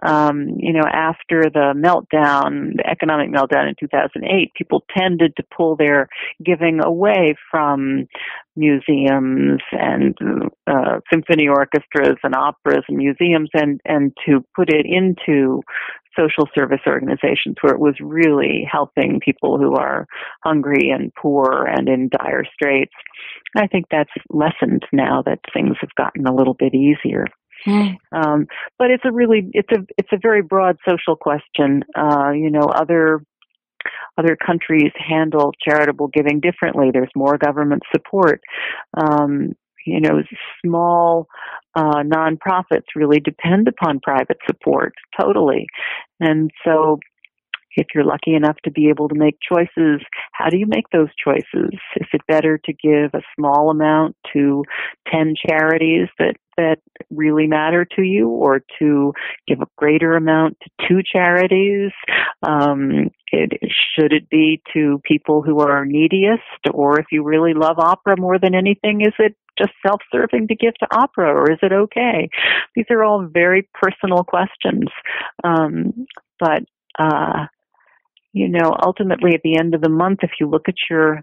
[0.05, 5.77] Um, you know, after the meltdown, the economic meltdown in 2008, people tended to pull
[5.77, 6.09] their
[6.45, 8.07] giving away from
[8.57, 10.17] museums and
[10.67, 15.63] uh, symphony orchestras and operas and museums and and to put it into
[16.17, 20.07] social service organizations where it was really helping people who are
[20.45, 22.95] hungry and poor and in dire straits.
[23.57, 27.27] I think that's lessened now that things have gotten a little bit easier.
[27.67, 27.97] Mm.
[28.13, 28.47] Um,
[28.79, 31.85] but it's a really it's a it's a very broad social question.
[31.97, 33.25] Uh, you know, other
[34.19, 36.91] other countries handle charitable giving differently.
[36.93, 38.41] There's more government support.
[38.97, 39.53] Um,
[39.87, 40.23] you know,
[40.65, 41.27] small
[41.75, 45.67] uh, nonprofits really depend upon private support totally.
[46.21, 47.01] And so
[47.77, 50.01] if you're lucky enough to be able to make choices,
[50.33, 51.71] how do you make those choices?
[51.97, 54.65] Is it better to give a small amount to
[55.13, 56.79] 10 charities that, that
[57.11, 59.13] really matter to you or to
[59.47, 61.91] give a greater amount to two charities?
[62.43, 63.53] Um, it,
[63.95, 68.39] should it be to people who are neediest or if you really love opera more
[68.39, 72.29] than anything, is it just self-serving to give to opera or is it okay?
[72.75, 74.89] These are all very personal questions.
[75.43, 76.07] Um,
[76.41, 76.63] but,
[76.99, 77.47] uh,
[78.35, 81.23] you know, ultimately at the end of the month, if you look at your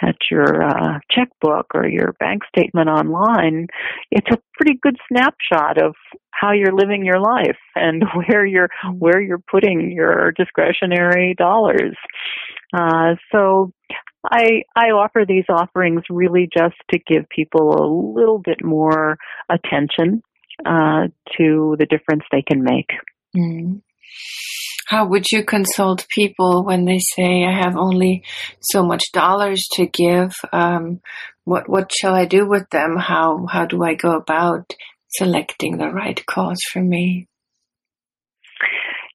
[0.00, 3.66] at your uh, checkbook or your bank statement online,
[4.10, 5.94] it's a pretty good snapshot of
[6.30, 11.96] how you're living your life and where you're where you're putting your discretionary dollars.
[12.72, 13.70] Uh, so
[14.24, 17.86] I I offer these offerings really just to give people a
[18.18, 19.18] little bit more
[19.50, 20.22] attention
[20.64, 22.88] uh, to the difference they can make.
[23.36, 23.82] Mm.
[24.86, 28.24] How would you consult people when they say, I have only
[28.60, 30.32] so much dollars to give?
[30.50, 31.00] Um,
[31.44, 32.96] what, what shall I do with them?
[32.96, 34.72] How, how do I go about
[35.10, 37.28] selecting the right cause for me?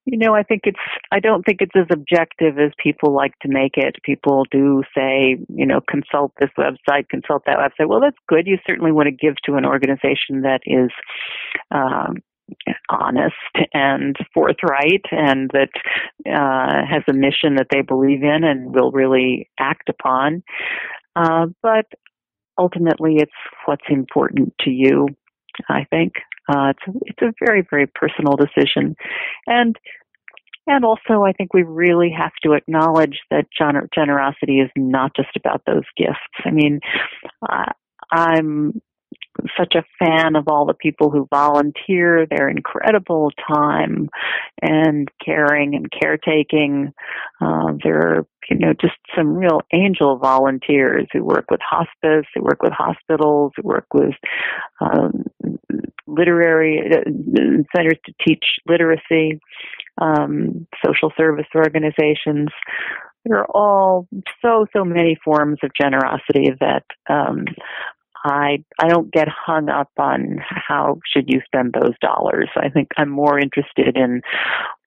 [0.05, 0.77] You know, I think it's,
[1.11, 3.95] I don't think it's as objective as people like to make it.
[4.03, 7.87] People do say, you know, consult this website, consult that website.
[7.87, 8.45] Well, that's good.
[8.45, 10.91] You certainly want to give to an organization that is,
[11.71, 12.17] um,
[12.89, 13.33] honest
[13.73, 15.69] and forthright and that
[16.27, 20.43] uh, has a mission that they believe in and will really act upon.
[21.15, 21.85] Uh, but
[22.57, 23.31] ultimately, it's
[23.65, 25.07] what's important to you.
[25.69, 26.13] I think
[26.49, 28.95] uh, it's a, it's a very very personal decision,
[29.45, 29.75] and
[30.65, 35.35] and also I think we really have to acknowledge that gener- generosity is not just
[35.35, 36.45] about those gifts.
[36.45, 36.79] I mean,
[37.47, 37.71] uh,
[38.11, 38.81] I'm
[39.57, 44.09] such a fan of all the people who volunteer their incredible time
[44.61, 46.93] and caring and caretaking.
[47.41, 52.41] Uh, there are, you know, just some real angel volunteers who work with hospice, who
[52.41, 54.15] work with hospitals, who work with
[54.81, 55.23] um,
[56.07, 57.09] literary uh,
[57.75, 59.39] centers to teach literacy,
[60.01, 62.49] um, social service organizations.
[63.25, 64.07] There are all
[64.41, 67.45] so so many forms of generosity that um,
[68.23, 72.49] I I don't get hung up on how should you spend those dollars.
[72.55, 74.21] I think I'm more interested in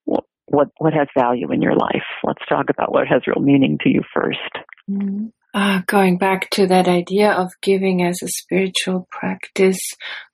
[0.05, 2.05] what what, has value in your life.
[2.25, 5.27] Let's talk about what has real meaning to you 1st mm-hmm.
[5.55, 9.81] uh, going back to that idea of giving as a spiritual practice,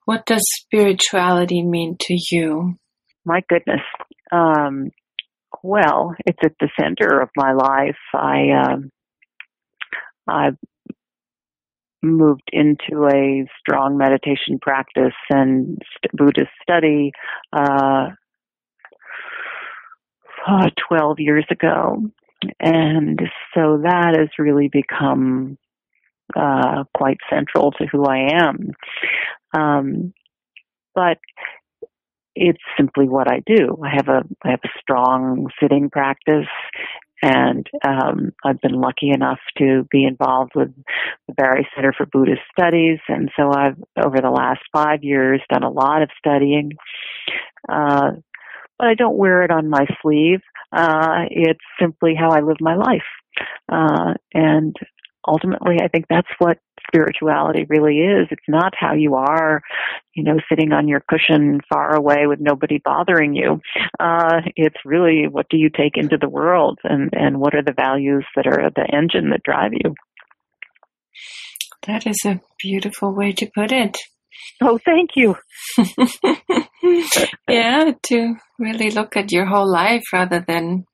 [0.04, 2.76] what does spirituality mean to you?
[3.24, 3.80] My goodness.
[4.30, 4.90] Um,
[5.62, 7.96] well, it's at the center of my life.
[8.14, 8.90] I um,
[10.28, 10.56] I've
[12.02, 15.80] moved into a strong meditation practice and
[16.12, 17.12] Buddhist study
[17.52, 18.08] uh,
[20.46, 22.02] uh, 12 years ago.
[22.58, 23.20] And
[23.54, 25.56] so that has really become
[26.34, 28.70] uh, quite central to who I am.
[29.56, 30.12] Um,
[30.94, 31.18] but
[32.34, 33.78] it's simply what I do.
[33.84, 36.48] I have a I have a strong sitting practice
[37.22, 40.74] and um, I've been lucky enough to be involved with
[41.28, 45.62] the Barre Center for Buddhist Studies, and so I've over the last five years done
[45.62, 46.72] a lot of studying.
[47.68, 48.12] Uh,
[48.78, 50.40] but I don't wear it on my sleeve.
[50.72, 53.02] Uh, it's simply how I live my life,
[53.70, 54.74] uh, and
[55.26, 58.28] ultimately, I think that's what spirituality really is.
[58.30, 59.62] It's not how you are,
[60.14, 63.60] you know, sitting on your cushion far away with nobody bothering you.
[63.98, 67.74] Uh, it's really what do you take into the world and, and what are the
[67.74, 69.94] values that are the engine that drive you.
[71.86, 73.98] That is a beautiful way to put it.
[74.60, 75.36] Oh, thank you.
[77.48, 80.84] yeah, to really look at your whole life rather than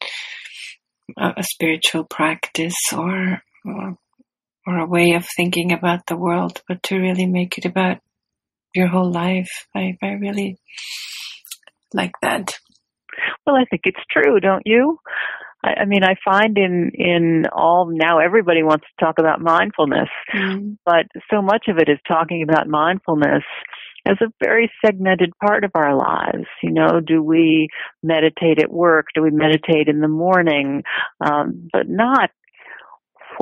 [1.16, 3.99] a spiritual practice or, or
[4.68, 7.98] or a way of thinking about the world, but to really make it about
[8.74, 9.66] your whole life.
[9.74, 10.58] I, I really
[11.94, 12.58] like that.
[13.46, 14.98] Well, I think it's true, don't you?
[15.64, 20.10] I, I mean, I find in in all now everybody wants to talk about mindfulness,
[20.34, 20.76] mm.
[20.84, 23.44] but so much of it is talking about mindfulness
[24.06, 26.46] as a very segmented part of our lives.
[26.62, 27.68] You know, do we
[28.02, 29.06] meditate at work?
[29.14, 30.82] Do we meditate in the morning?
[31.24, 32.30] Um, but not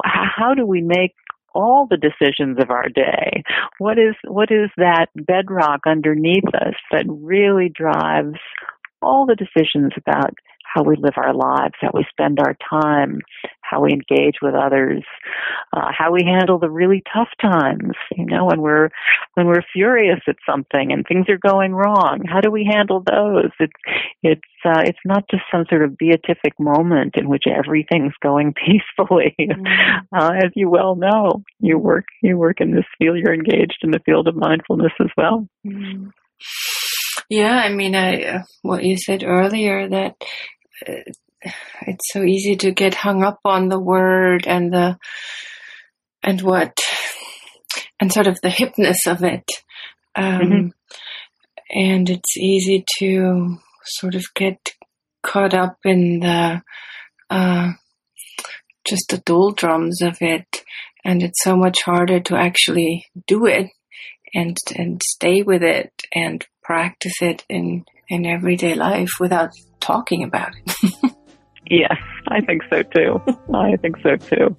[0.05, 1.15] how do we make
[1.55, 3.43] all the decisions of our day?
[3.79, 8.39] What is what is that bedrock underneath us that really drives
[9.03, 10.35] all the decisions about
[10.75, 13.21] how we live our lives, how we spend our time,
[13.69, 15.03] how we engage with others,
[15.73, 17.93] uh, how we handle the really tough times.
[18.17, 18.91] You know, when we're
[19.35, 23.51] when we're furious at something and things are going wrong, how do we handle those?
[23.59, 23.73] It's
[24.23, 29.35] it's uh, it's not just some sort of beatific moment in which everything's going peacefully.
[29.41, 30.17] Mm-hmm.
[30.17, 33.19] Uh, as you well know, you work you work in this field.
[33.19, 35.49] You're engaged in the field of mindfulness as well.
[35.67, 36.09] Mm-hmm.
[37.29, 40.15] Yeah, I mean, I uh, what you said earlier that
[40.87, 40.93] uh,
[41.83, 44.99] it's so easy to get hung up on the word and the
[46.23, 46.79] and what
[48.01, 49.49] and sort of the hipness of it,
[50.15, 50.69] um, mm-hmm.
[51.71, 54.75] and it's easy to sort of get
[55.23, 56.63] caught up in the
[57.31, 57.73] uh,
[58.87, 60.63] just the doldrums of it,
[61.05, 63.69] and it's so much harder to actually do it
[64.35, 70.53] and and stay with it and practice it in in everyday life without talking about
[70.55, 70.95] it.
[71.71, 71.99] yes,
[72.29, 73.21] I think so too.
[73.55, 74.57] I think so too.